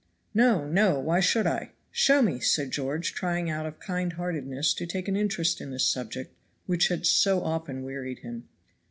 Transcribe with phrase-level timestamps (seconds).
[0.33, 0.65] "No!
[0.67, 0.99] no!
[0.99, 1.73] why should I?
[1.91, 6.33] Show me," said George, trying out of kindheartedness to take an interest in this subject,
[6.65, 8.47] which had so often wearied him.